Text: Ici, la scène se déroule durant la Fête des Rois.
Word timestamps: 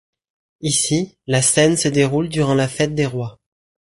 Ici, 0.61 1.15
la 1.27 1.43
scène 1.43 1.77
se 1.77 1.87
déroule 1.87 2.27
durant 2.27 2.55
la 2.55 2.67
Fête 2.67 2.95
des 2.95 3.05
Rois. 3.05 3.39